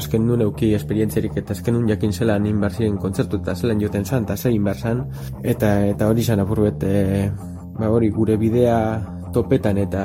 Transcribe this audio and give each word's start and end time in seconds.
Esken 0.00 0.26
nuen 0.26 0.44
euki 0.44 0.70
esperientzerik 0.76 1.36
eta 1.40 1.54
esken 1.56 1.74
nuen 1.74 1.88
jakin 1.90 2.12
zelan 2.12 2.46
inbarzien 2.46 2.98
kontzertu 3.02 3.40
eta 3.42 3.56
zelan 3.56 3.80
joten 3.82 4.04
zan 4.04 4.26
eta 4.28 4.36
zein 4.36 4.64
barzan 4.64 5.02
eta 5.42 5.72
eta 5.86 6.10
hori 6.10 6.22
zan 6.22 6.42
apurbet 6.44 6.84
e, 6.86 7.30
ba 7.78 7.88
hori 7.90 8.10
gure 8.14 8.36
bidea 8.38 8.76
topetan 9.34 9.78
eta 9.82 10.04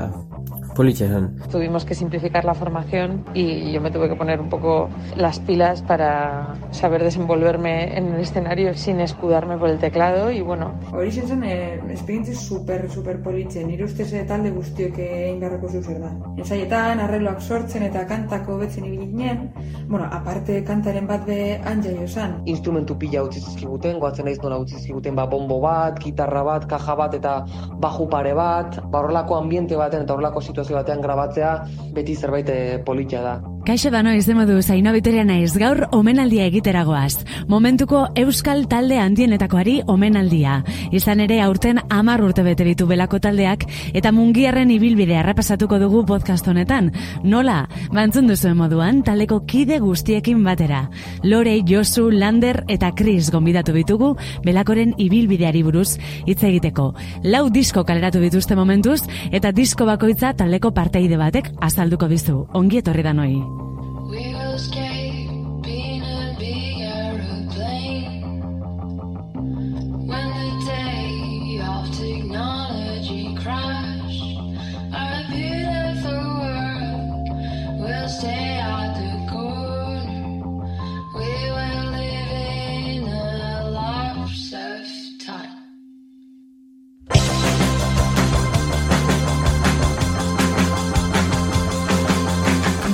Tuvimos 1.49 1.85
que 1.85 1.95
simplificar 1.95 2.43
la 2.43 2.53
formación 2.53 3.23
y 3.33 3.71
yo 3.71 3.79
me 3.79 3.91
tuve 3.91 4.09
que 4.09 4.15
poner 4.15 4.41
un 4.41 4.49
poco 4.49 4.89
las 5.15 5.39
pilas 5.39 5.81
para 5.81 6.55
saber 6.71 7.01
desenvolverme 7.01 7.97
en 7.97 8.13
el 8.13 8.19
escenario 8.19 8.73
sin 8.73 8.99
escudarme 8.99 9.57
por 9.57 9.69
el 9.69 9.79
teclado 9.79 10.31
y 10.31 10.41
bueno. 10.41 10.73
Hori 10.91 11.11
zen 11.11 11.43
eh, 11.45 11.81
esperientzia 11.91 12.35
super, 12.35 12.89
super 12.91 13.21
politzen, 13.23 13.67
nire 13.67 13.85
ustez 13.85 14.11
talde 14.27 14.51
guztiok 14.51 14.99
egin 14.99 15.39
beharrako 15.39 15.69
zuzer 15.69 16.01
da. 16.01 16.11
Ensaietan, 16.35 16.99
arregloak 16.99 17.39
sortzen 17.39 17.87
eta 17.87 18.05
kantako 18.05 18.57
betzen 18.57 18.85
ibili 18.85 19.07
ginen, 19.13 19.53
bueno, 19.87 20.09
aparte 20.11 20.61
kantaren 20.67 21.07
bat 21.07 21.25
be 21.25 21.55
anja 21.63 21.95
josan. 21.95 22.41
Instrumentu 22.51 22.97
pila 22.99 23.23
utzi 23.23 23.39
zizkiguten, 23.39 23.97
goatzen 24.03 24.27
naiz 24.27 24.41
nola 24.43 24.59
utzi 24.59 24.75
zizkiguten, 24.75 25.15
ba, 25.15 25.25
bombo 25.25 25.61
bat, 25.63 26.03
gitarra 26.03 26.43
bat, 26.43 26.67
kaja 26.67 26.99
bat 26.99 27.15
eta 27.15 27.37
baju 27.79 28.09
pare 28.11 28.35
bat, 28.35 28.81
ba, 28.89 28.99
horrelako 28.99 29.39
ambiente 29.39 29.79
baten 29.79 30.03
eta 30.03 30.13
horrelako 30.17 30.41
situazio 30.41 30.64
batean 30.73 31.01
grabatzea 31.01 31.51
beti 31.93 32.15
zerbait 32.15 32.49
eh, 32.49 32.79
politia 32.85 33.21
da. 33.21 33.54
Kaixo 33.65 33.89
da 33.89 34.03
noiz 34.05 34.27
demodu 34.27 34.59
zaino 34.61 34.91
naiz 35.25 35.57
gaur 35.57 35.87
omenaldia 35.91 36.45
egiteragoaz. 36.45 37.25
Momentuko 37.47 38.09
Euskal 38.15 38.67
talde 38.69 38.99
handienetakoari 38.99 39.81
omenaldia. 39.87 40.63
Izan 40.91 41.19
ere 41.19 41.41
aurten 41.41 41.79
amar 41.89 42.21
urte 42.21 42.43
bete 42.43 42.63
ditu 42.63 42.85
belako 42.85 43.19
taldeak 43.19 43.65
eta 43.91 44.11
mungiarren 44.11 44.69
ibilbidea 44.69 45.21
errapasatuko 45.21 45.79
dugu 45.79 46.05
podcast 46.05 46.47
honetan. 46.47 46.91
Nola, 47.23 47.67
bantzun 47.91 48.27
duzu 48.27 48.53
moduan 48.53 49.01
taldeko 49.01 49.41
kide 49.47 49.79
guztiekin 49.79 50.43
batera. 50.43 50.91
Lore, 51.23 51.63
Josu, 51.65 52.11
Lander 52.11 52.63
eta 52.67 52.91
Chris 52.93 53.31
gonbidatu 53.31 53.73
ditugu 53.73 54.15
belakoren 54.45 54.93
ibilbideari 54.97 55.63
buruz 55.63 55.97
hitz 56.27 56.43
egiteko. 56.43 56.93
Lau 57.23 57.49
disko 57.49 57.83
kaleratu 57.83 58.21
dituzte 58.21 58.55
momentuz 58.55 59.01
eta 59.31 59.51
disko 59.51 59.89
bakoitza 59.89 60.35
taldeko 60.37 60.71
parteide 60.71 61.17
batek 61.17 61.49
azalduko 61.59 62.07
dizu. 62.07 62.45
Ongi 62.53 62.83
etorri 62.85 63.01
da 63.01 63.13
noi. 63.13 63.54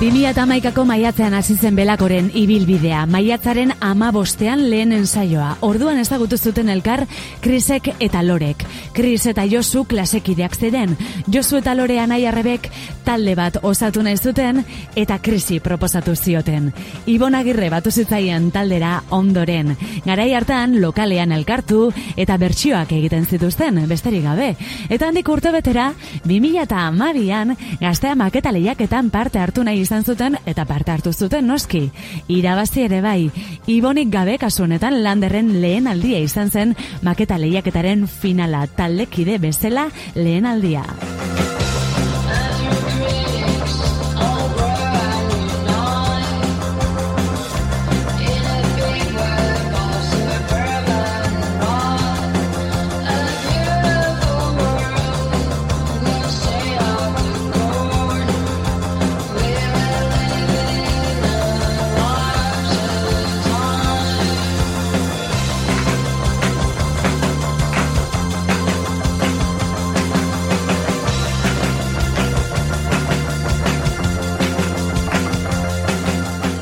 Bimila 0.01 0.31
eta 0.33 0.47
maikako 0.49 0.81
maiatzean 0.89 1.35
hasi 1.37 1.53
zen 1.61 1.75
belakoren 1.77 2.31
ibilbidea. 2.33 3.03
Maiatzaren 3.05 3.75
ama 3.85 4.07
bostean 4.11 4.63
lehen 4.71 4.95
ensaioa. 4.97 5.59
Orduan 5.61 5.99
ezagutu 6.01 6.39
zuten 6.41 6.71
elkar 6.73 7.03
Krisek 7.43 7.91
eta 7.99 8.23
Lorek. 8.25 8.65
Kris 8.97 9.27
eta 9.29 9.45
Josu 9.45 9.83
klasekideak 9.85 10.57
ziren. 10.57 10.95
Josu 11.29 11.59
eta 11.59 11.75
Lore 11.77 11.99
anai 12.01 12.25
arrebek 12.25 12.65
talde 13.05 13.35
bat 13.37 13.59
osatu 13.61 14.01
nahi 14.01 14.17
zuten 14.17 14.63
eta 14.97 15.19
Krisi 15.21 15.59
proposatu 15.61 16.15
zioten. 16.15 16.71
Ibon 17.05 17.37
Agirre 17.37 17.69
batu 17.69 17.91
zitzaien 17.91 18.49
taldera 18.49 19.03
ondoren. 19.11 19.75
Garai 20.07 20.31
hartan 20.33 20.79
lokalean 20.81 21.31
elkartu 21.31 21.91
eta 22.17 22.39
bertsioak 22.41 22.97
egiten 22.97 23.29
zituzten, 23.29 23.83
besterik 23.85 24.25
gabe. 24.25 24.55
Eta 24.89 25.13
handik 25.13 25.29
urte 25.29 25.53
betera, 25.53 25.91
2000 26.25 26.65
eta 26.65 26.87
amabian, 26.87 27.53
gaztea 27.79 28.17
maketa 28.17 28.49
lehiaketan 28.51 29.13
parte 29.13 29.37
hartu 29.37 29.63
nahi 29.63 29.90
izan 29.91 30.05
zuten 30.07 30.37
eta 30.47 30.63
parte 30.63 30.93
hartu 30.93 31.11
zuten 31.11 31.49
noski. 31.51 31.81
Irabazi 32.31 32.85
ere 32.85 33.01
bai, 33.03 33.27
ibonik 33.67 34.07
gabe 34.13 34.37
kasu 34.39 34.63
honetan 34.63 35.01
landerren 35.03 35.51
lehen 35.59 35.91
aldia 35.91 36.23
izan 36.23 36.47
zen 36.49 36.75
maketa 37.03 37.35
lehiaketaren 37.41 38.07
finala 38.07 38.63
taldekide 38.79 39.35
bezala 39.43 39.89
lehen 40.15 40.47
aldia. 40.47 40.85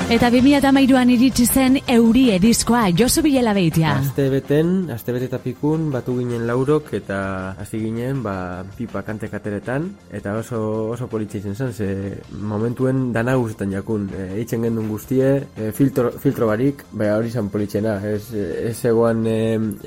Eta 0.09 0.31
2008an 0.33 1.09
iritsi 1.13 1.43
zen 1.45 1.75
euri 1.93 2.23
edizkoa, 2.33 2.87
Josu 2.97 3.21
Bilela 3.21 3.51
behitia. 3.53 3.91
Azte 3.99 4.23
beten, 4.33 4.87
azte 4.89 5.13
bete 5.13 5.37
pikun, 5.43 5.91
batu 5.93 6.15
ginen 6.17 6.47
laurok 6.47 6.87
eta 6.97 7.19
hasi 7.61 7.77
ginen 7.83 8.23
ba, 8.25 8.63
pipa 8.73 9.03
kante 9.05 9.29
kateretan. 9.29 9.85
Eta 10.09 10.33
oso, 10.39 10.89
oso 10.95 11.05
politxe 11.11 11.43
zen, 11.43 11.73
ze 11.73 12.17
momentuen 12.41 13.13
dana 13.13 13.35
guztetan 13.37 13.69
jakun. 13.77 14.09
E, 14.09 14.41
Itzen 14.41 14.65
gendun 14.65 14.89
guztie, 14.89 15.29
e, 15.55 15.69
filtro, 15.77 16.09
filtro 16.17 16.49
barik, 16.49 16.81
bai 16.89 17.11
hori 17.13 17.29
zen 17.29 17.53
politxena. 17.53 17.99
Ez, 18.09 18.33
ez 18.33 18.85
egoan 18.89 19.21
e, 19.27 19.37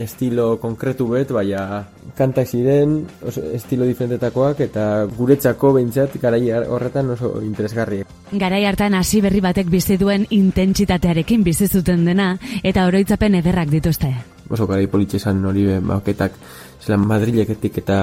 estilo 0.06 0.60
konkretu 0.62 1.08
bet, 1.10 1.34
baina 1.34 1.82
kantak 2.14 2.46
ziren, 2.46 3.00
oso 3.26 3.42
estilo 3.58 3.90
diferentetakoak 3.90 4.62
eta 4.70 4.88
guretzako 5.18 5.74
behintzat 5.80 6.14
garai 6.22 6.44
horretan 6.62 7.10
oso 7.18 7.40
interesgarri. 7.42 8.04
Garai 8.32 8.62
hartan 8.64 8.94
hasi 8.96 9.20
berri 9.20 9.42
batek 9.44 9.68
bizi 9.68 9.98
duen 10.00 10.11
intentsitatearekin 10.30 11.44
bizi 11.44 11.68
zuten 11.68 12.04
dena 12.04 12.36
eta 12.62 12.86
oroitzapen 12.86 13.34
ederrak 13.40 13.70
dituzte. 13.70 14.12
Oso 14.50 14.66
garai 14.66 14.86
politxe 14.86 15.16
izan 15.16 15.44
hori 15.44 15.64
baketak 15.80 16.36
zelan 16.82 17.06
Madrileketik 17.06 17.78
eta 17.84 17.98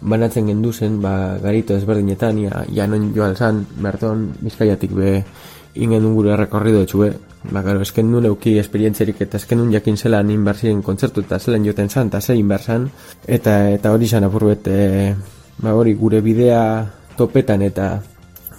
banatzen 0.00 0.46
gendu 0.50 0.72
zen 0.72 1.00
ba, 1.02 1.38
garito 1.42 1.76
ezberdinetan 1.76 2.40
ja, 2.44 2.64
janon 2.72 3.12
joan 3.14 3.36
zan, 3.36 3.64
berton 3.80 4.32
bizkaiatik 4.40 4.92
be 4.92 5.22
ingen 5.74 6.04
gure 6.14 6.36
rekorrido 6.36 6.82
etxue 6.84 7.12
ba, 7.50 7.62
gero, 7.62 7.80
esken 7.84 8.10
nuen 8.10 8.26
euki 8.28 8.56
esperientzerik 8.60 9.20
eta 9.26 9.40
esken 9.40 9.60
nuen 9.60 9.72
jakin 9.72 9.96
zelan 9.96 10.30
inbarzien 10.30 10.82
kontzertu 10.82 11.24
eta 11.24 11.38
zelan 11.38 11.64
joten 11.64 11.90
zan 11.90 12.12
eta 12.12 12.20
zein 12.20 12.40
inbarzan 12.40 12.90
eta 13.26 13.56
eta 13.70 13.92
hori 13.92 14.08
zan 14.08 14.28
apurbet 14.28 14.68
e, 14.68 15.14
ba, 15.62 15.72
hori 15.72 15.94
gure 15.94 16.20
bidea 16.20 16.60
topetan 17.16 17.62
eta 17.62 17.96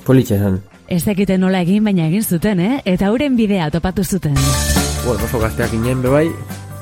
politxe 0.06 0.40
zan 0.40 0.62
Ez 0.88 1.04
dakite 1.04 1.36
nola 1.36 1.60
egin, 1.66 1.84
baina 1.84 2.06
egin 2.08 2.24
zuten, 2.24 2.62
eh? 2.64 2.78
Eta 2.88 3.10
hauren 3.10 3.36
bidea 3.36 3.66
topatu 3.74 4.06
zuten. 4.06 4.38
Bueno, 5.04 5.20
oso 5.26 5.42
gazteak 5.42 5.74
inen 5.76 6.00
bebai, 6.02 6.30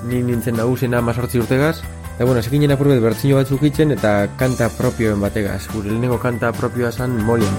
ni 0.05 0.21
nintzen 0.21 0.59
nagusena 0.61 1.01
mazortzi 1.01 1.41
urtegaz. 1.41 1.79
Eta, 2.13 2.23
bueno, 2.23 2.43
zekin 2.43 2.67
jena 2.67 2.77
purbet 2.77 3.01
bertzino 3.01 3.41
batzuk 3.41 3.65
itzen 3.65 3.97
eta 3.97 4.13
kanta 4.37 4.69
propioen 4.77 5.25
bategaz. 5.25 5.65
Gure 5.73 5.89
lehenengo 5.89 6.21
kanta 6.21 6.53
propioa 6.53 6.93
zan 6.93 7.17
Molian 7.25 7.57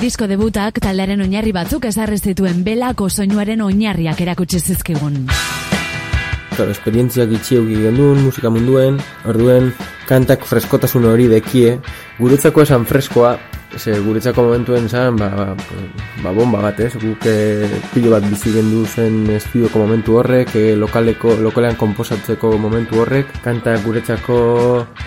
disko 0.00 0.26
debutak 0.30 0.78
taldearen 0.82 1.20
oinarri 1.24 1.52
batzuk 1.52 1.84
ezarri 1.88 2.18
zituen 2.18 2.62
belako 2.64 3.08
soinuaren 3.10 3.60
oinarriak 3.60 4.20
erakutsi 4.20 4.60
zizkigun. 4.60 5.26
Claro, 6.52 6.70
esperientziak 6.70 7.32
itxi 7.32 7.56
euki 7.56 7.78
gendun, 7.80 8.20
musika 8.26 8.50
munduen, 8.52 8.98
orduen 9.28 9.70
kantak 10.08 10.44
freskotasun 10.44 11.06
hori 11.08 11.30
dekie, 11.32 11.78
guretzako 12.18 12.66
esan 12.66 12.84
freskoa, 12.88 13.36
ze 13.76 13.98
guretzako 14.00 14.44
momentuen 14.48 14.88
zan, 14.88 15.16
ba, 15.16 15.28
ba, 15.28 15.56
ba 16.22 16.32
bomba 16.32 16.60
bat, 16.62 16.80
ez? 16.80 16.92
Guk 17.00 17.26
e, 17.26 17.68
pilo 17.94 18.12
bat 18.14 18.26
bizi 18.28 18.52
gendu 18.52 18.84
zen 18.86 19.24
estudioko 19.30 19.82
momentu 19.84 20.18
horrek, 20.20 20.54
e, 20.56 20.76
lokaleko, 20.76 21.36
lokalean 21.40 21.76
komposatzeko 21.80 22.56
momentu 22.58 23.00
horrek, 23.02 23.32
kantak 23.42 23.82
guretzako 23.86 24.38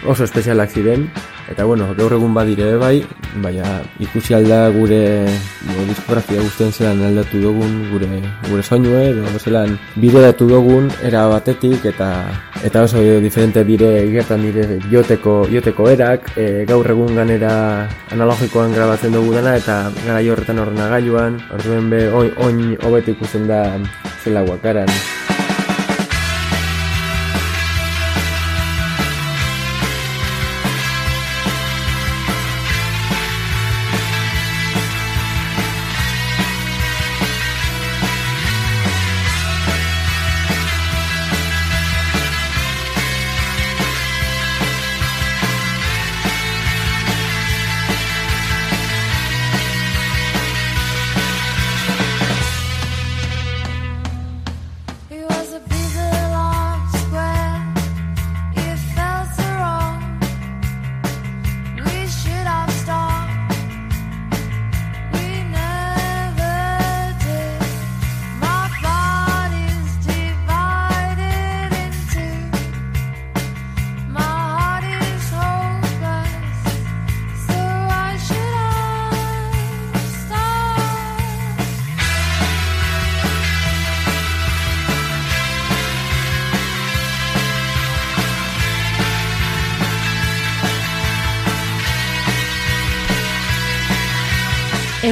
oso 0.05 0.23
espezialak 0.23 0.71
ziren, 0.71 1.09
Eta 1.45 1.63
bueno, 1.63 1.91
gaur 1.93 2.13
egun 2.15 2.33
badire 2.33 2.71
bai, 2.81 3.03
baina 3.43 3.83
ikusi 4.01 4.33
alda 4.33 4.63
gure 4.73 5.27
bo, 5.67 5.83
diskografia 5.89 6.41
guztien 6.41 6.71
zelan 6.73 7.03
aldatu 7.05 7.41
dugun 7.43 7.75
gure 7.91 8.07
gure 8.47 8.63
soinue 8.63 9.01
edo 9.11 9.39
zelan 9.39 9.75
bide 10.01 10.23
datu 10.23 10.47
dugun 10.49 10.89
era 11.05 11.27
batetik 11.29 11.85
eta 11.85 12.09
eta 12.65 12.83
oso 12.87 13.03
diferente 13.21 13.63
bire 13.63 13.91
gertan 14.13 14.41
dire 14.47 14.79
joteko 14.89 15.43
joteko 15.51 15.89
erak 15.91 16.31
e, 16.35 16.65
gaur 16.65 16.89
egun 16.95 17.13
ganera 17.15 17.53
analogikoan 18.55 18.71
grabatzen 18.71 19.11
dugu 19.11 19.33
dena 19.35 19.55
eta 19.59 19.75
gara 20.05 20.21
horretan 20.31 20.61
ordenagailuan 20.63 21.35
orduen 21.57 21.91
be 21.91 22.07
oin 22.07 22.31
oin 22.47 22.63
hobet 22.87 23.11
ikusten 23.11 23.47
da 23.51 23.61
zela 24.23 24.47
guakaran. 24.47 24.87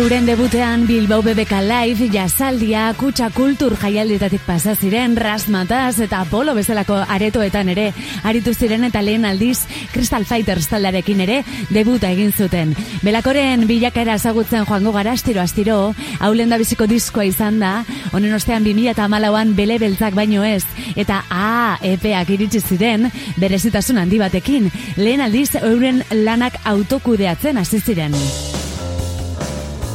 Euren 0.03 0.25
debutean 0.27 0.81
Bilbao 0.83 1.21
BBK 1.23 1.61
Live 1.63 2.09
jazaldia 2.11 2.89
kutsa 2.99 3.29
kultur 3.31 3.77
jaialditatik 3.79 4.41
pasa 4.43 4.73
ziren 4.75 5.13
Rasmataz 5.15 6.01
eta 6.03 6.17
Apollo 6.25 6.57
bezalako 6.57 6.97
aretoetan 7.15 7.69
ere 7.71 7.85
aritu 8.27 8.51
ziren 8.51 8.83
eta 8.83 8.99
lehen 9.01 9.23
aldiz 9.23 9.61
Crystal 9.93 10.25
Fighters 10.27 10.67
taldarekin 10.67 11.21
ere 11.23 11.37
debuta 11.69 12.09
egin 12.11 12.33
zuten. 12.35 12.73
Belakoren 12.99 13.63
bilakaera 13.69 14.17
ezagutzen 14.19 14.65
joango 14.67 14.91
gara 14.91 15.13
astiro 15.15 15.39
astiro, 15.39 15.77
haulen 16.19 16.51
da 16.51 16.59
biziko 16.59 16.83
diskoa 16.83 17.23
izan 17.29 17.61
da, 17.63 17.71
honen 18.11 18.35
ostean 18.35 18.67
2008an 18.67 19.53
bele 19.55 19.77
beltzak 19.79 20.17
baino 20.19 20.43
ez, 20.43 20.65
eta 20.97 21.21
A, 21.29 21.77
epeak 21.79 22.33
iritsi 22.35 22.59
ziren, 22.59 23.07
berezitasun 23.37 24.03
handi 24.03 24.19
batekin, 24.19 24.67
lehen 24.97 25.23
aldiz 25.23 25.53
euren 25.61 26.03
lanak 26.11 26.59
autokudeatzen 26.65 27.63
hasi 27.63 27.79
ziren. 27.79 28.19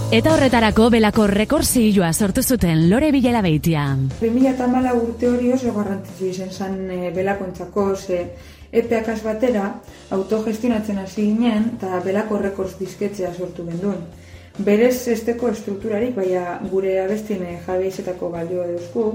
Eta 0.09 0.31
horretarako 0.33 0.87
belako 0.89 1.27
rekordzioa 1.29 2.15
sortu 2.17 2.41
zuten 2.41 2.87
Lore 2.89 3.11
Bilela 3.13 3.43
Beitia. 3.45 3.83
2008 4.23 4.95
urte 4.97 5.29
hori 5.29 5.51
oso 5.53 5.75
garrantzitsu 5.77 6.31
izan 6.31 6.49
zen 6.49 6.79
e, 6.95 7.11
belakontzako, 7.13 7.85
ze 7.95 8.23
epeak 8.73 9.11
batera 9.23 9.67
autogestionatzen 10.17 11.03
hasi 11.05 11.27
ginen 11.27 11.75
eta 11.77 12.01
belako 12.01 12.39
rekordz 12.39 12.79
disketzea 12.79 13.35
sortu 13.35 13.69
genduen. 13.69 14.01
Berez 14.57 15.09
esteko 15.13 15.51
estrukturarik, 15.53 16.17
baina 16.17 16.59
gure 16.71 17.03
abestien 17.05 17.45
jabe 17.67 17.93
izetako 17.93 18.31
balio 18.31 18.65
eusku, 18.65 19.11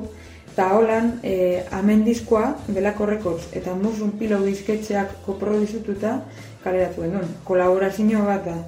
eta 0.54 0.76
holan, 0.78 1.16
e, 1.24 1.64
amen 1.72 2.06
diskoa, 2.06 2.56
belako 2.68 3.10
rekordz, 3.16 3.48
eta 3.52 3.74
musun 3.74 4.12
pilo 4.20 4.44
disketxeak 4.46 5.24
koprodisututa 5.26 6.20
kaleratu 6.64 7.02
genduen. 7.02 7.40
Kolaborazio 7.44 8.28
bat 8.30 8.46
da. 8.46 8.60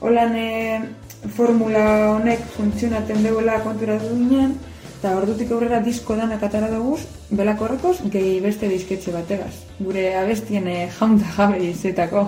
Holan, 0.00 0.34
e, 0.34 1.06
formula 1.36 1.84
honek 2.14 2.44
funtzionatzen 2.56 3.24
duela 3.26 3.60
konturatu 3.64 4.14
ginen, 4.14 4.54
eta 4.98 5.16
ordutik 5.18 5.50
aurrera 5.52 5.80
disko 5.84 6.16
danak 6.18 6.42
atara 6.42 6.70
dugu, 6.72 6.98
belako 7.30 7.66
horrekoz, 7.66 7.96
gehi 8.10 8.38
beste 8.40 8.68
dizketxe 8.70 9.12
bategaz. 9.12 9.52
Gure 9.78 10.04
abestien 10.18 10.66
eh, 10.68 10.88
jaunta 10.98 11.28
jabe 11.36 11.58
izetako. 11.68 12.22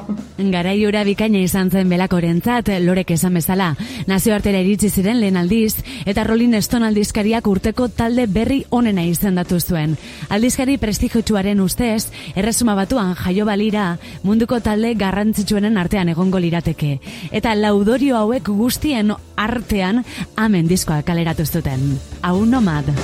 Garai 0.53 0.77
ura 0.87 1.03
bikaina 1.05 1.41
izan 1.41 1.71
zen 1.71 1.89
belakorentzat, 1.89 2.69
lorek 2.85 3.11
esan 3.17 3.35
bezala. 3.39 3.71
Nazioartera 4.11 4.61
iritsi 4.61 4.91
ziren 4.91 5.21
lehen 5.21 5.39
aldiz, 5.41 5.81
eta 6.07 6.25
Rolling 6.25 6.59
Stone 6.63 6.87
aldizkariak 6.91 7.47
urteko 7.49 7.89
talde 7.89 8.27
berri 8.27 8.63
onena 8.71 9.05
izendatu 9.09 9.61
zuen. 9.61 9.97
Aldizkari 10.29 10.77
prestigiotuaren 10.79 11.61
ustez, 11.61 12.11
erresuma 12.37 12.77
batuan 12.79 13.15
jaio 13.19 13.47
balira, 13.49 13.95
munduko 14.23 14.61
talde 14.61 14.95
garrantzitsuenen 15.01 15.79
artean 15.81 16.13
egongo 16.13 16.39
lirateke. 16.39 16.99
Eta 17.33 17.55
laudorio 17.55 18.21
hauek 18.21 18.53
guztien 18.53 19.15
artean, 19.37 20.05
amen 20.37 20.69
diskoa 20.69 21.03
kaleratu 21.03 21.47
zuten. 21.47 21.97
Hau 22.23 22.45
nomad. 22.45 22.95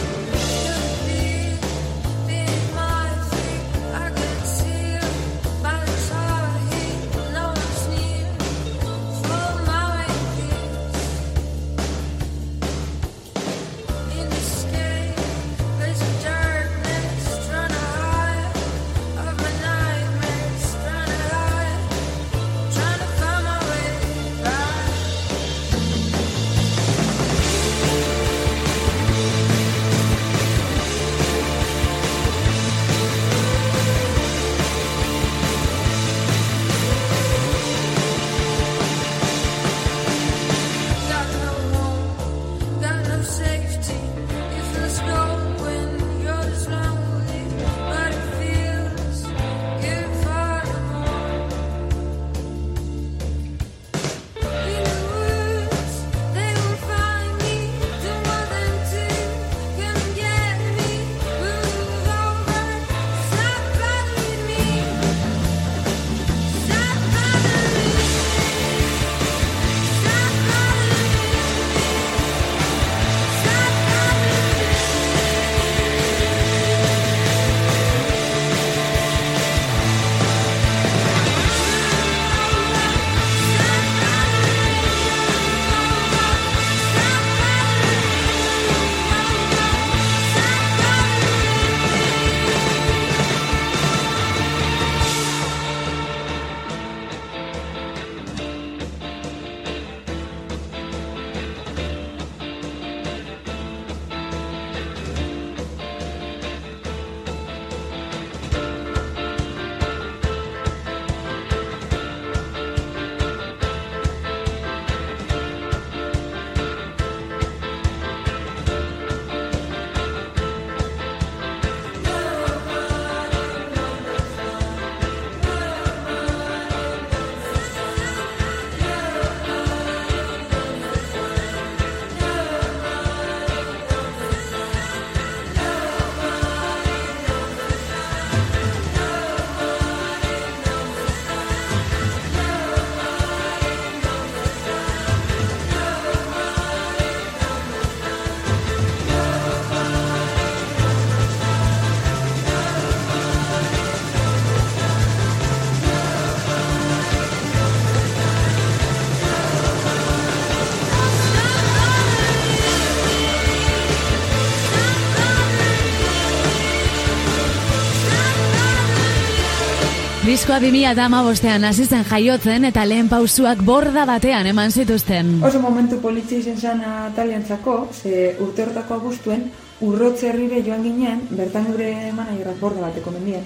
Diskoa 170.26 170.56
bimia 170.59 170.90
dama 170.99 171.21
bostean 171.23 171.62
azizen 171.68 172.00
jaiotzen 172.02 172.64
eta 172.66 172.83
lehen 172.83 173.06
pausuak 173.06 173.61
borda 173.62 174.02
batean 174.09 174.49
eman 174.50 174.73
zituzten. 174.75 175.28
Oso 175.47 175.61
momentu 175.62 176.00
politxe 176.02 176.40
izen 176.40 176.56
zan 176.59 176.80
taliantzako, 177.14 177.75
ze 177.95 178.33
urte 178.42 178.64
hortako 178.64 178.97
abustuen, 178.97 179.45
urrotze 179.87 180.26
herrire 180.33 180.64
joan 180.66 180.83
ginen, 180.83 181.21
bertan 181.30 181.68
gure 181.71 181.92
manajerak 182.16 182.59
borda 182.59 182.83
bateko 182.88 183.12
mendien. 183.14 183.45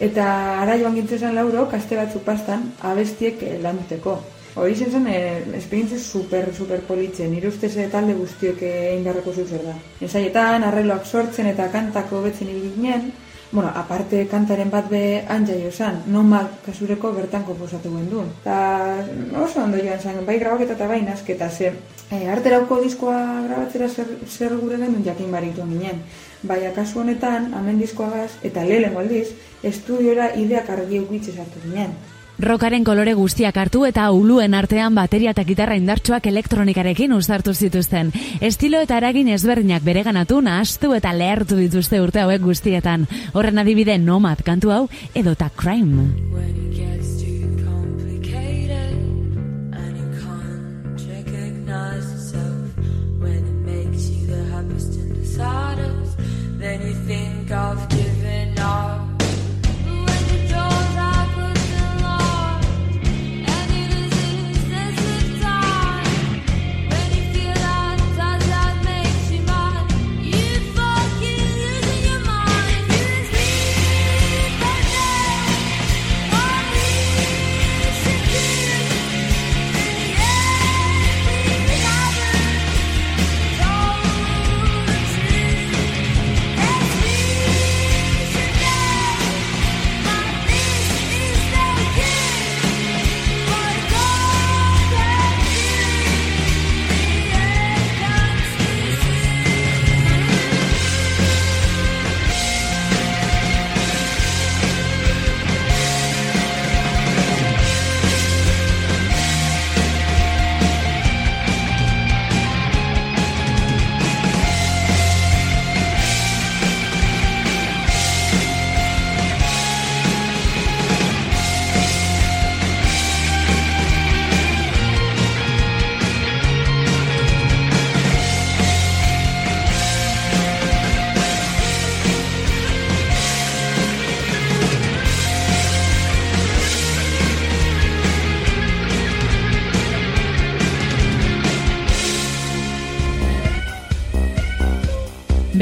Eta 0.00 0.28
ara 0.62 0.78
joan 0.80 0.96
gintzen 0.96 1.34
lauro, 1.34 1.66
kaste 1.68 1.98
batzu 2.00 2.22
pastan, 2.24 2.64
abestiek 2.80 3.42
lan 3.60 3.82
duteko. 3.82 4.16
Hori 4.54 4.74
zen 4.74 4.90
zen, 4.90 5.06
eh, 5.06 5.98
super, 5.98 6.48
super 6.56 6.80
politxe, 6.80 7.28
nire 7.28 7.48
ustez 7.48 7.76
eh, 7.76 7.90
talde 7.92 8.14
guztiok 8.14 8.62
egin 8.62 9.04
beharreko 9.04 9.34
zuzer 9.34 9.60
da. 9.66 9.76
Ensaietan, 10.00 10.64
arreloak 10.64 11.04
sortzen 11.04 11.46
eta 11.46 11.68
kantako 11.68 12.22
betzen 12.22 12.48
ibili 12.48 12.72
bueno, 13.52 13.70
aparte 13.74 14.26
kantaren 14.28 14.70
bat 14.70 14.88
be 14.88 15.24
anjaio 15.28 15.70
zan, 15.70 16.02
nomad 16.06 16.48
kasureko 16.64 17.12
bertan 17.12 17.44
komposatu 17.44 17.90
guen 17.92 18.08
duen. 18.10 18.30
Ta 18.44 18.96
oso 19.36 19.62
ondo 19.62 19.76
joan 19.76 20.00
zan, 20.00 20.24
bai 20.26 20.38
grabaketa 20.40 20.72
eta 20.72 20.88
bai 20.88 21.02
nasketa, 21.02 21.50
ze 21.50 21.72
e, 22.10 22.28
arterauko 22.32 22.80
diskoa 22.80 23.18
grabatzera 23.46 23.88
zer, 23.88 24.08
zer 24.26 24.56
gure 24.56 24.78
genuen 24.80 25.04
jakin 25.04 25.30
baritu 25.30 25.68
ginen. 25.68 26.00
Bai, 26.42 26.64
akasu 26.66 27.00
honetan, 27.04 27.52
amen 27.54 27.78
diskoagaz, 27.78 28.30
eta 28.42 28.64
lehen 28.64 28.96
aldiz, 28.96 29.28
estudiora 29.62 30.32
ideak 30.34 30.70
argi 30.70 31.02
eukitze 31.02 31.36
sartu 31.36 31.60
ginen. 31.68 31.92
Rokaren 32.42 32.82
kolore 32.82 33.12
guztiak 33.14 33.54
hartu 33.62 33.84
eta 33.86 34.08
uluen 34.10 34.56
artean 34.58 34.96
bateria 34.98 35.30
eta 35.30 35.44
gitarra 35.46 35.76
indartsuak 35.78 36.26
elektronikarekin 36.26 37.14
uztartu 37.14 37.54
zituzten. 37.54 38.10
Estilo 38.40 38.80
eta 38.82 38.98
eragin 38.98 39.30
ezberdinak 39.30 39.84
bereganatu 39.86 40.40
nahastu 40.42 40.90
eta 40.98 41.14
lehertu 41.14 41.60
dituzte 41.60 42.02
urte 42.02 42.24
hauek 42.24 42.42
guztietan. 42.42 43.06
Horren 43.32 43.62
adibide 43.62 43.94
nomad 44.02 44.42
kantu 44.42 44.74
hau 44.74 44.82
edota 45.14 45.52
crime. 45.54 46.10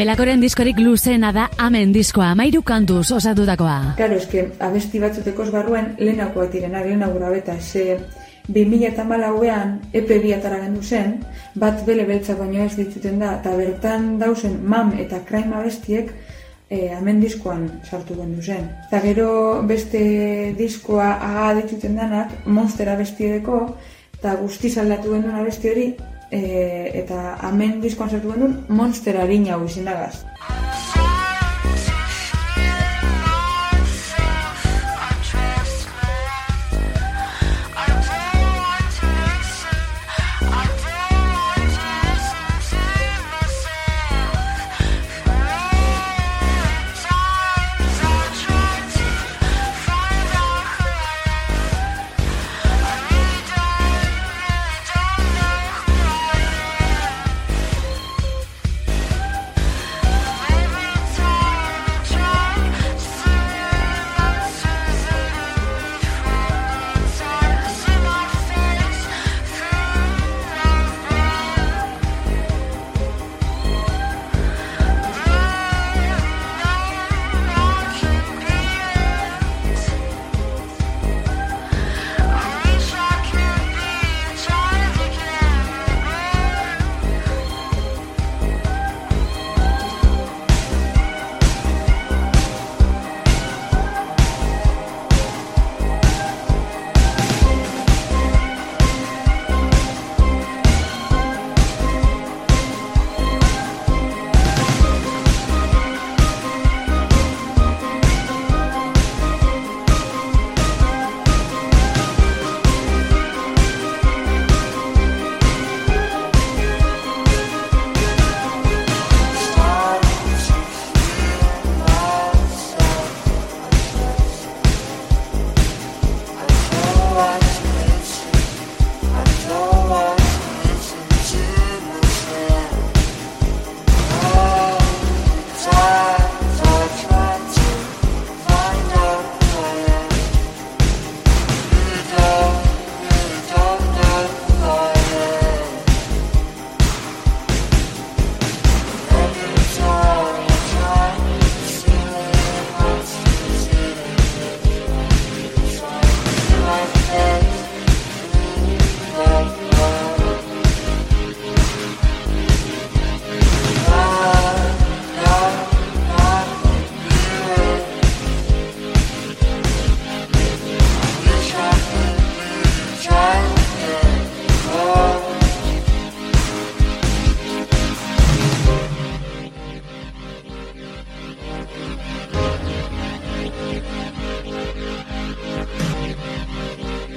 Belakoren 0.01 0.41
diskorik 0.41 0.79
luzena 0.81 1.29
da 1.37 1.43
amen 1.61 1.91
diskoa, 1.93 2.31
mairu 2.33 2.63
kantuz 2.65 3.11
osatutakoa. 3.13 3.97
Claro, 3.99 4.17
eske, 4.17 4.47
abesti 4.65 4.97
batzuteko 5.03 5.45
esbarruen 5.45 5.91
lehenakoa 5.99 6.47
tiren, 6.49 6.73
lehenago 6.73 7.19
beta, 7.35 7.59
ze 7.61 7.99
2000 8.49 8.87
eta 8.89 9.05
epe 9.93 10.19
biatara 10.23 10.61
gendu 10.63 10.83
zen, 10.83 11.21
bat 11.55 11.85
bele 11.85 12.07
beltza 12.07 12.35
baino 12.35 12.65
ez 12.65 12.77
dituten 12.77 13.19
da, 13.19 13.35
eta 13.41 13.55
bertan 13.55 14.19
dausen 14.19 14.57
mam 14.65 14.95
eta 14.99 15.19
kraim 15.29 15.53
abestiek 15.53 16.15
e, 16.71 16.95
amen 16.97 17.21
diskoan 17.21 17.69
sartu 17.85 18.15
gendu 18.15 18.41
zen. 18.41 18.71
Eta 18.89 19.01
gero 19.01 19.63
beste 19.69 20.55
diskoa 20.57 21.11
aga 21.21 21.61
dituten 21.61 21.97
danak, 21.97 22.47
monster 22.47 22.89
abestiedeko, 22.89 23.77
eta 24.19 24.35
guztiz 24.41 24.79
aldatu 24.79 25.13
gendu 25.13 25.37
abesti 25.37 25.69
hori, 25.69 25.95
e, 26.31 26.43
eta 27.03 27.37
hemen 27.49 27.81
diskoan 27.83 28.11
sartu 28.11 28.33
genuen 28.33 28.61
Monster 28.69 29.21
Arina 29.21 29.57
hau 29.57 29.65
izendagaz. 29.67 30.25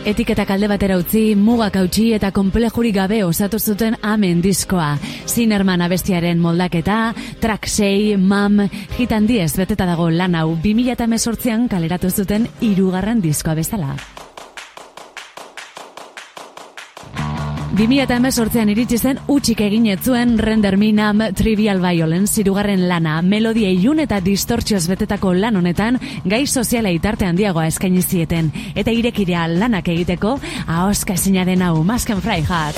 Etiketak 0.03 0.49
alde 0.51 0.67
batera 0.67 0.97
utzi, 0.99 1.21
mugak 1.39 1.77
hautsi 1.79 2.09
eta 2.11 2.33
konplejurik 2.35 2.97
gabe 2.97 3.21
osatu 3.23 3.55
zuten 3.55 3.95
amen 4.03 4.41
diskoa. 4.43 4.97
Zinerman 5.31 5.79
abestiaren 5.85 6.41
moldaketa, 6.43 7.13
track 7.39 7.69
6, 7.71 8.17
mam, 8.19 8.65
hitan 8.99 9.29
diez 9.31 9.53
beteta 9.55 9.87
dago 9.87 10.09
lan 10.11 10.35
hau 10.35 10.57
2018an 10.65 11.69
kaleratu 11.71 12.11
zuten 12.11 12.49
irugarren 12.59 13.23
diskoa 13.23 13.55
bezala. 13.61 13.95
2018an 17.73 18.69
iritsi 18.69 18.99
zen 19.01 19.17
utxik 19.33 19.63
egin 19.65 19.87
zuen 19.97 20.35
Render 20.37 20.75
Minam 20.77 21.23
Trivial 21.33 21.81
Violence 21.81 22.37
irugarren 22.41 22.87
lana, 22.87 23.15
melodia 23.25 23.71
ilun 23.73 24.03
eta 24.03 24.19
distortzioz 24.21 24.85
betetako 24.91 25.33
lan 25.33 25.57
honetan 25.57 25.97
gai 26.23 26.45
soziala 26.45 26.93
itarte 26.93 27.25
handiagoa 27.25 27.65
eskaini 27.71 28.03
zieten 28.03 28.51
eta 28.75 28.93
irekirea 28.93 29.47
lanak 29.47 29.89
egiteko 29.89 30.37
ahoska 30.67 31.17
ezinaren 31.17 31.65
hau 31.65 31.81
Masken 31.83 32.21
Freihat. 32.21 32.77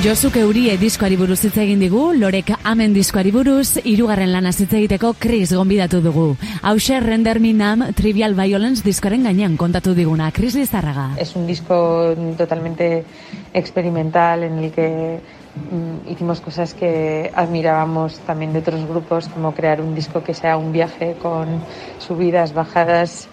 Josuk 0.00 0.38
Eurie 0.40 0.78
diskoari 0.80 1.18
buruz 1.20 1.42
hitz 1.44 1.58
egin 1.60 1.82
digu, 1.82 2.14
Lorek 2.16 2.54
Amen 2.64 2.94
diskoari 2.96 3.28
buruz, 3.34 3.82
hirugarren 3.84 4.30
lana 4.32 4.48
hitz 4.48 4.70
egiteko 4.72 5.10
Chris 5.20 5.52
gonbidatu 5.52 6.00
dugu. 6.00 6.38
Hauxe 6.62 7.02
Render 7.04 7.36
Minam 7.38 7.84
Trivial 7.92 8.32
Violence 8.38 8.80
diskoaren 8.82 9.28
gainean 9.28 9.58
kontatu 9.60 9.92
diguna, 9.92 10.30
Chris 10.32 10.56
Lizarraga. 10.56 11.10
Es 11.20 11.36
un 11.36 11.46
disco 11.46 12.14
totalmente 12.38 13.04
experimental 13.52 14.44
en 14.44 14.58
el 14.60 14.72
que 14.72 15.20
mm, 15.20 16.08
hicimos 16.10 16.40
cosas 16.40 16.72
que 16.72 17.30
admirábamos 17.34 18.20
también 18.20 18.54
de 18.54 18.60
otros 18.60 18.88
grupos, 18.88 19.28
como 19.28 19.52
crear 19.52 19.82
un 19.82 19.94
disco 19.94 20.24
que 20.24 20.32
sea 20.32 20.56
un 20.56 20.72
viaje 20.72 21.16
con 21.20 21.60
subidas, 21.98 22.54
bajadas, 22.54 23.28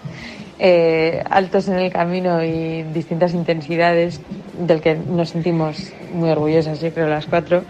eh, 0.58 1.22
altos 1.30 1.68
en 1.68 1.78
el 1.78 1.92
camino 1.92 2.42
y 2.42 2.82
distintas 2.82 3.34
intensidades 3.34 4.20
del 4.58 4.80
que 4.80 4.96
nos 4.96 5.30
sentimos 5.30 5.92
muy 6.12 6.30
orgullosas, 6.30 6.80
yo 6.80 6.92
creo, 6.92 7.08
las 7.08 7.26
cuatro. 7.26 7.62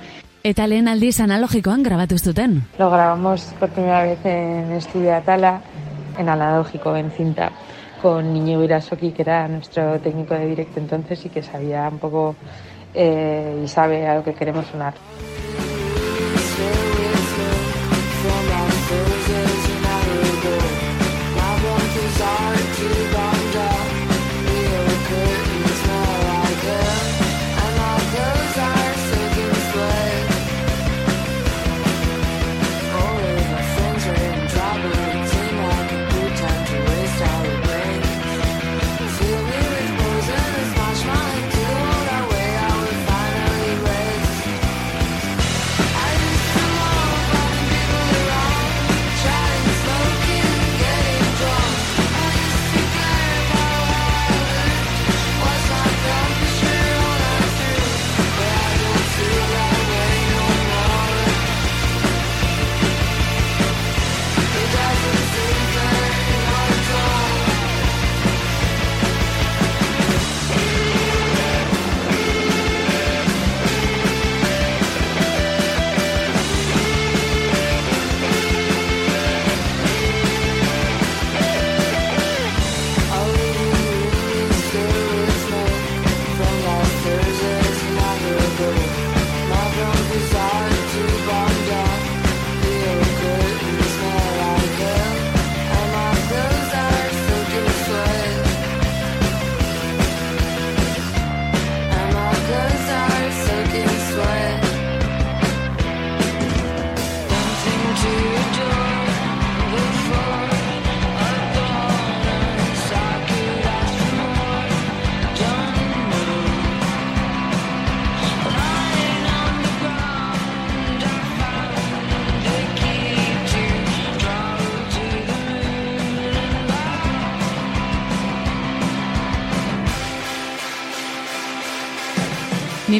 Eta 0.42 0.66
lehen 0.66 0.88
aldiz 0.88 1.20
analogikoan 1.20 1.82
grabatu 1.82 2.16
zuten. 2.18 2.62
Lo 2.78 2.90
grabamos 2.90 3.42
por 3.58 3.68
primera 3.70 4.04
vez 4.04 4.24
en 4.24 4.72
Estudio 4.72 5.14
Atala, 5.14 5.60
en 6.16 6.28
analógico, 6.28 6.96
en 6.96 7.10
cinta, 7.10 7.50
con 8.00 8.32
Niño 8.32 8.62
Irasoki, 8.62 9.10
que 9.10 9.22
era 9.22 9.48
nuestro 9.48 9.98
técnico 10.00 10.34
de 10.34 10.46
directo 10.46 10.80
entonces 10.80 11.26
y 11.26 11.28
que 11.28 11.42
sabía 11.42 11.88
un 11.88 11.98
poco 11.98 12.36
eh, 12.94 13.62
y 13.64 13.68
sabe 13.68 14.06
a 14.06 14.14
lo 14.14 14.24
que 14.24 14.32
queremos 14.32 14.66
sonar. 14.66 14.94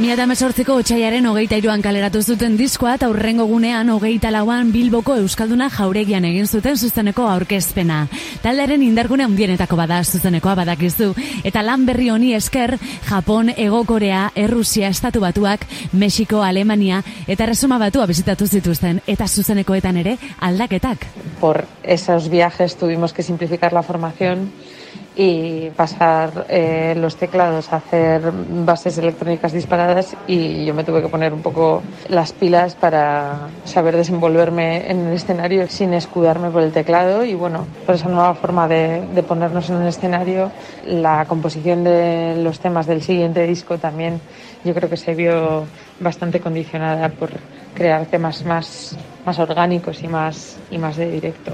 Mimia 0.09 0.23
eta 0.23 0.25
mesortziko 0.25 0.75
otxaiaren 0.81 1.27
hogeita 1.29 1.59
iruan 1.61 1.83
kaleratu 1.85 2.23
zuten 2.25 2.55
diskoa 2.57 2.95
eta 2.97 3.11
urrengo 3.13 3.45
gunean 3.45 3.91
hogeita 3.93 4.31
lauan 4.33 4.71
Bilboko 4.73 5.19
Euskalduna 5.21 5.67
jauregian 5.69 6.25
egin 6.25 6.47
zuten 6.49 6.79
zuzeneko 6.79 7.27
aurkezpena. 7.29 7.99
Taldearen 8.41 8.87
indargune 8.87 9.27
handienetako 9.27 9.77
bada 9.77 9.99
zuzenekoa 10.01 10.55
badakizu. 10.63 11.11
Eta 11.45 11.61
lan 11.61 11.85
berri 11.85 12.09
honi 12.09 12.33
esker, 12.39 12.79
Japon, 13.11 13.53
Ego 13.55 13.83
Korea, 13.85 14.31
Errusia, 14.35 14.89
Estatu 14.89 15.21
Batuak, 15.21 15.69
Mexiko, 15.93 16.41
Alemania 16.41 17.03
eta 17.27 17.45
Resuma 17.53 17.77
Batua 17.77 18.09
bizitatu 18.09 18.49
zituzten. 18.49 19.03
Eta 19.07 19.29
zuzenekoetan 19.29 20.01
ere 20.07 20.17
aldaketak. 20.41 21.05
Por 21.39 21.67
esos 21.83 22.31
viajes 22.31 22.79
tuvimos 22.79 23.13
que 23.13 23.23
simplificar 23.23 23.75
la 23.75 23.83
formación 23.83 24.49
y 25.21 25.71
pasar 25.71 26.47
eh, 26.49 26.95
los 26.97 27.17
teclados 27.17 27.73
a 27.73 27.77
hacer 27.77 28.23
bases 28.33 28.99
electrónicas 28.99 29.53
disparadas 29.53 30.17
y 30.29 30.65
yo 30.65 30.75
me 30.75 30.85
tuve 30.85 31.03
que 31.03 31.09
poner 31.09 31.33
un 31.35 31.43
poco 31.43 31.83
las 32.09 32.33
pilas 32.33 32.77
para 32.77 33.49
saber 33.65 33.97
desenvolverme 33.97 34.89
en 34.89 35.09
el 35.09 35.15
escenario 35.15 35.67
sin 35.67 35.93
escudarme 35.93 36.51
por 36.51 36.63
el 36.63 36.71
teclado 36.71 37.25
y 37.25 37.35
bueno, 37.35 37.67
por 37.85 37.97
esa 37.97 38.09
nueva 38.09 38.33
forma 38.35 38.69
de, 38.69 39.03
de 39.13 39.23
ponernos 39.25 39.69
en 39.71 39.83
el 39.83 39.89
escenario, 39.89 40.53
la 40.87 41.25
composición 41.25 41.83
de 41.83 42.37
los 42.41 42.61
temas 42.61 42.87
del 42.87 43.03
siguiente 43.03 43.45
disco 43.45 43.77
también 43.77 44.21
yo 44.65 44.73
creo 44.73 44.89
que 44.89 44.97
se 44.97 45.17
vio 45.17 45.67
bastante 45.99 46.39
condicionada 46.39 47.09
por 47.09 47.31
crear 47.75 48.07
temas 48.07 48.45
más 48.45 48.97
más 49.29 49.39
orgánicos 49.41 50.03
y 50.03 50.09
más, 50.09 50.57
y 50.71 50.79
más 50.79 50.97
de 50.97 51.11
directo. 51.11 51.53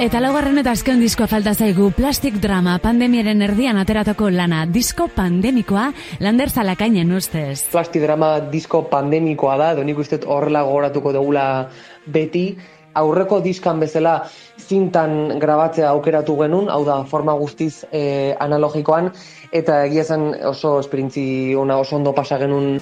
Eta 0.00 0.16
laugarren 0.16 0.56
eta 0.56 0.72
azken 0.72 1.02
diskoa 1.02 1.26
falta 1.28 1.52
zaigu 1.52 1.90
Plastic 1.92 2.38
Drama 2.40 2.78
pandemiaren 2.80 3.44
erdian 3.44 3.76
ateratako 3.76 4.30
lana. 4.32 4.62
Disko 4.64 5.10
pandemikoa 5.12 5.90
lander 6.24 6.48
zalakainen 6.48 7.12
ustez. 7.12 7.66
Plastic 7.68 8.06
Drama 8.06 8.30
disko 8.48 8.86
pandemikoa 8.88 9.58
da, 9.60 9.68
edo 9.76 9.84
nik 9.84 10.00
uste 10.00 10.22
horrela 10.24 10.64
gogoratuko 10.64 11.12
dugula 11.12 11.44
beti, 12.08 12.46
aurreko 12.96 13.42
diskan 13.44 13.84
bezala 13.84 14.16
zintan 14.56 15.36
grabatzea 15.38 15.92
aukeratu 15.92 16.38
genuen, 16.40 16.72
hau 16.72 16.80
da 16.88 17.02
forma 17.04 17.36
guztiz 17.36 17.84
eh, 17.92 18.32
analogikoan, 18.40 19.12
eta 19.52 19.82
egia 19.84 20.08
zen 20.08 20.30
oso 20.48 20.78
esperintzi 20.80 21.26
ona 21.60 21.76
oso 21.76 22.00
ondo 22.00 22.16
pasa 22.16 22.40
genuen 22.40 22.80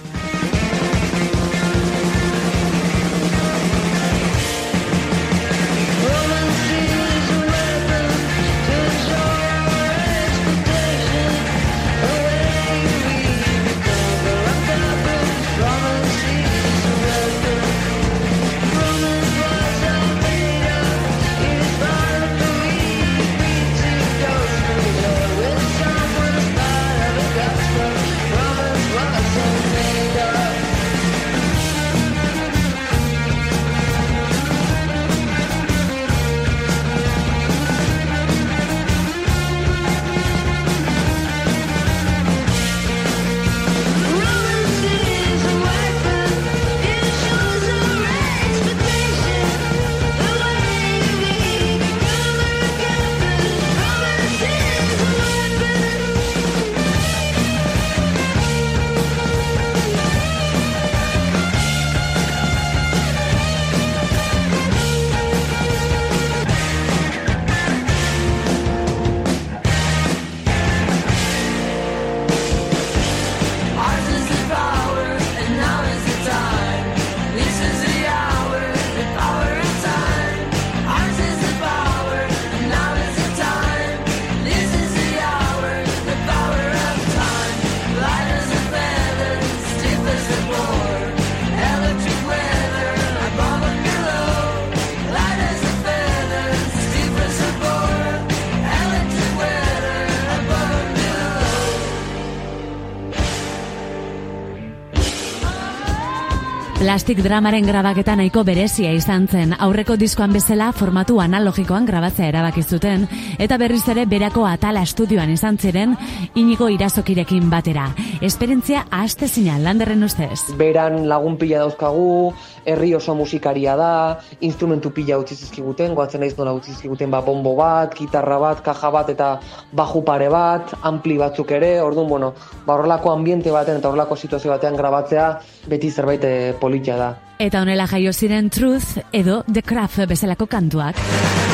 Plastic 106.78 107.18
dramaren 107.26 107.64
grabaketa 107.66 108.14
nahiko 108.14 108.44
berezia 108.46 108.92
izan 108.94 109.24
zen, 109.26 109.50
aurreko 109.64 109.96
diskoan 109.98 110.30
bezala 110.30 110.68
formatu 110.70 111.16
analogikoan 111.18 111.88
grabatzea 111.88 112.28
erabaki 112.30 112.62
zuten 112.62 113.02
eta 113.42 113.56
berriz 113.58 113.82
ere 113.90 114.04
berako 114.06 114.44
atala 114.46 114.84
estudioan 114.86 115.32
izan 115.34 115.58
ziren 115.58 115.96
inigo 116.38 116.68
irazokirekin 116.70 117.48
batera. 117.50 117.88
Esperientzia 118.22 118.84
ahastezina 118.92 119.56
landerren 119.58 120.06
ustez. 120.06 120.54
Beran 120.60 121.08
lagun 121.10 121.34
pila 121.40 121.64
dauzkagu, 121.64 122.30
herri 122.68 122.92
oso 122.94 123.16
musikaria 123.18 123.74
da, 123.74 123.90
instrumentu 124.38 124.92
pila 124.94 125.18
utzi 125.18 125.34
zizkiguten, 125.34 125.96
goatzen 125.98 126.22
naiz 126.22 126.36
nola 126.38 126.54
utzi 126.54 126.76
zizkiguten 126.76 127.10
ba, 127.10 127.24
bombo 127.26 127.56
bat, 127.58 127.98
gitarra 127.98 128.38
bat, 128.38 128.62
kaja 128.62 128.92
bat 128.94 129.10
eta 129.10 129.32
baju 129.74 130.04
pare 130.06 130.30
bat, 130.30 130.76
ampli 130.86 131.18
batzuk 131.18 131.50
ere, 131.58 131.74
orduan, 131.82 132.06
bueno, 132.06 132.32
ba, 132.62 132.76
horrelako 132.76 133.10
ambiente 133.16 133.50
baten 133.50 133.82
eta 133.82 133.90
horrelako 133.90 134.14
situazio 134.22 134.54
batean 134.54 134.78
grabatzea 134.78 135.28
beti 135.66 135.90
zerbait 135.90 136.22
eh, 136.22 136.54
politia 136.68 136.98
da. 137.00 137.12
Eta 137.40 137.62
honela 137.62 137.87
jaio 137.88 138.12
ziren 138.12 138.50
Truth 138.52 138.98
edo 139.12 139.42
The 139.52 139.62
Craft 139.62 140.04
bezalako 140.11 140.50
kantuak. 140.50 141.47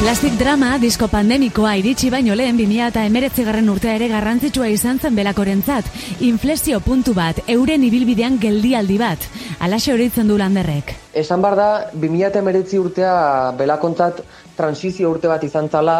Plastic 0.00 0.32
Drama 0.40 0.78
disko 0.80 1.10
pandemikoa 1.12 1.74
iritsi 1.76 2.08
baino 2.08 2.32
lehen 2.32 2.56
2000 2.56 2.86
eta 2.88 3.02
emeretzi 3.04 3.42
garren 3.44 3.66
urtea 3.68 3.98
ere 3.98 4.06
garrantzitsua 4.08 4.70
izan 4.72 4.96
zen 4.96 5.12
belakorentzat. 5.18 5.90
Inflexio 6.24 6.78
puntu 6.80 7.12
bat, 7.12 7.42
euren 7.52 7.84
ibilbidean 7.84 8.38
geldialdi 8.40 8.96
bat. 8.96 9.26
Alaxe 9.60 9.92
horitzen 9.92 10.30
du 10.32 10.38
landerrek. 10.40 10.94
Esan 11.12 11.44
bar 11.44 11.58
da, 11.58 11.68
2000 11.92 12.30
eta 12.30 12.40
emeretzi 12.40 12.80
urtea 12.80 13.12
belakontzat 13.58 14.22
transizio 14.56 15.10
urte 15.12 15.28
bat 15.28 15.44
izan 15.44 15.68
zala, 15.68 15.98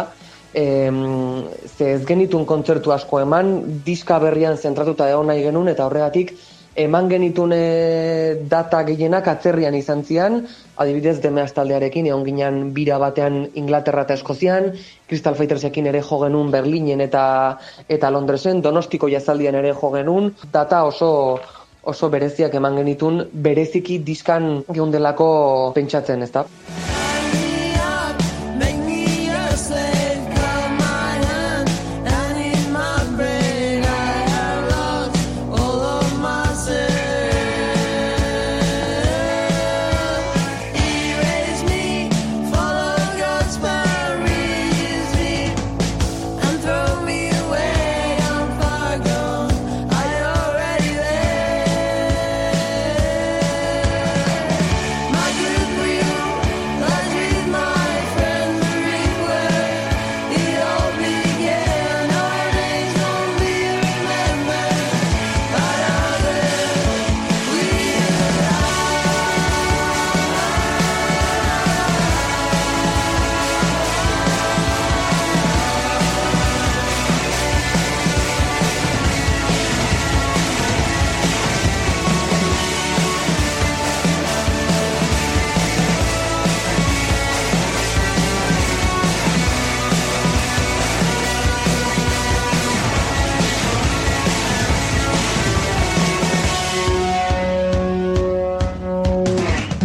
em, 0.55 1.45
ze 1.77 1.93
ez 1.99 2.01
genitun 2.09 2.47
kontzertu 2.49 2.97
asko 2.97 3.21
eman, 3.21 3.53
diska 3.85 4.19
berrian 4.19 4.57
zentratuta 4.57 5.11
egon 5.11 5.29
nahi 5.29 5.45
genuen, 5.45 5.69
eta 5.69 5.85
horregatik, 5.85 6.33
eman 6.77 7.09
genitune 7.11 8.47
data 8.49 8.83
gehienak 8.87 9.27
atzerrian 9.29 9.75
izan 9.75 10.05
zian, 10.05 10.47
adibidez 10.77 11.19
deme 11.21 11.43
astaldearekin, 11.43 12.07
egon 12.07 12.25
ginen 12.25 12.61
bira 12.75 12.99
batean 13.03 13.43
Inglaterra 13.55 14.07
eta 14.07 14.15
Eskozian, 14.15 14.73
Crystal 15.09 15.35
Fightersekin 15.35 15.91
ere 15.91 16.03
jo 16.03 16.21
genuen 16.23 16.51
Berlinen 16.51 17.01
eta 17.01 17.25
eta 17.89 18.11
Londresen, 18.11 18.63
Donostiko 18.63 19.11
jazaldian 19.11 19.59
ere 19.59 19.75
jo 19.75 19.93
genuen, 19.97 20.35
data 20.53 20.85
oso 20.85 21.41
oso 21.83 22.11
bereziak 22.13 22.55
eman 22.55 22.77
genitun, 22.77 23.25
bereziki 23.33 23.99
diskan 24.05 24.65
geundelako 24.69 25.73
pentsatzen, 25.75 26.23
ez 26.23 27.00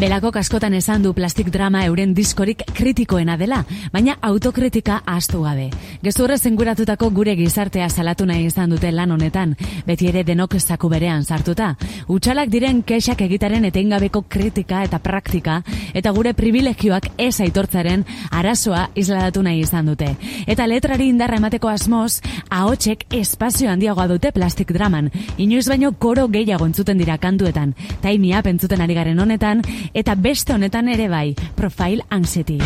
da? 0.10 0.16
Belako 0.16 0.32
kaskotan 0.32 0.74
esan 0.74 1.04
du 1.04 1.12
plastik 1.14 1.48
drama 1.52 1.82
euren 1.86 2.14
diskorik 2.14 2.62
kritikoena 2.78 3.36
dela, 3.38 3.64
baina 3.92 4.14
autokritika 4.22 5.02
astu 5.06 5.42
gabe. 5.44 5.72
Gezurre 6.04 6.38
zenguratutako 6.38 7.10
gure 7.10 7.34
gizartea 7.36 7.90
salatu 7.90 8.26
nahi 8.26 8.46
izan 8.46 8.70
dute 8.70 8.92
lan 8.92 9.12
honetan, 9.12 9.56
beti 9.86 10.08
ere 10.08 10.24
denok 10.24 10.56
zaku 10.60 10.90
berean 10.90 11.26
sartuta. 11.26 11.76
Utsalak 12.08 12.50
diren 12.50 12.84
kexak 12.84 13.22
egitaren 13.26 13.66
etengabeko 13.66 14.22
kritika 14.30 14.84
eta 14.84 15.00
praktika, 15.00 15.64
eta 15.94 16.12
gure 16.12 16.34
privilegioak 16.34 17.10
ez 17.18 17.42
aitortzaren 17.42 18.06
arazoa 18.32 18.90
isladatu 18.96 19.44
nahi 19.44 19.66
izan 19.66 19.86
dute. 19.92 20.16
Eta 20.48 20.68
letrari 20.68 21.10
indarra 21.10 21.42
emateko 21.42 21.68
asmoz, 21.68 22.22
ahotsek 22.50 23.08
espazio 23.12 23.70
handiagoa 23.70 24.08
dute 24.08 24.32
plastik 24.32 24.72
draman, 24.72 25.12
inoiz 25.38 25.68
baino 25.68 25.92
koro 25.92 26.28
gehiago 26.30 26.66
entzuten 26.66 26.98
dira 26.98 27.18
kantuetan, 27.18 27.76
taimia 28.02 28.44
pentzuten 28.44 28.82
ari 28.82 28.94
garen 28.94 29.20
honetan, 29.20 29.66
eta 29.96 30.14
beste 30.20 30.54
honetan 30.54 30.92
ere 30.92 31.08
bai, 31.10 31.34
Profile 31.56 32.04
Anxiety. 32.12 32.60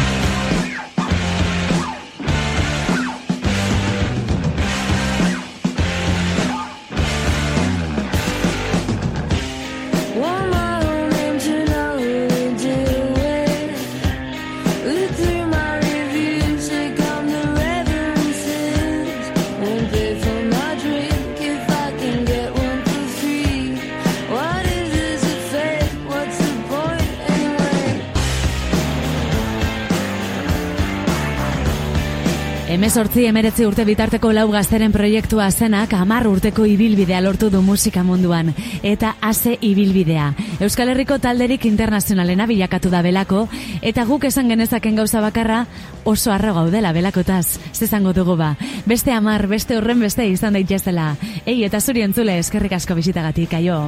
Emezortzi 32.70 33.24
emeretzi 33.26 33.66
urte 33.66 33.82
bitarteko 33.82 34.30
lau 34.30 34.44
gazteren 34.54 34.92
proiektua 34.94 35.48
zenak 35.50 35.96
amar 35.98 36.28
urteko 36.30 36.68
ibilbidea 36.70 37.18
lortu 37.26 37.48
du 37.50 37.64
musika 37.66 38.04
munduan. 38.06 38.52
Eta 38.86 39.16
ase 39.26 39.56
ibilbidea. 39.66 40.28
Euskal 40.62 40.92
Herriko 40.94 41.18
talderik 41.18 41.66
internazionalena 41.66 42.46
bilakatu 42.46 42.92
da 42.94 43.02
belako, 43.02 43.48
eta 43.82 44.06
guk 44.06 44.28
esan 44.30 44.54
genezaken 44.54 45.02
gauza 45.02 45.24
bakarra 45.26 45.64
oso 46.04 46.32
arro 46.32 46.54
gaudela 46.60 46.94
belakotaz. 46.94 47.58
Zezango 47.74 48.14
dugu 48.14 48.38
ba. 48.38 48.52
Beste 48.86 49.18
amar, 49.18 49.48
beste 49.50 49.78
horren 49.78 50.06
beste 50.06 50.30
izan 50.30 50.54
daitezela. 50.54 51.16
Ei, 51.48 51.64
eta 51.66 51.82
zuri 51.82 52.06
entzule 52.06 52.38
eskerrik 52.38 52.78
asko 52.78 53.02
bisitagatik, 53.02 53.58
aio. 53.58 53.82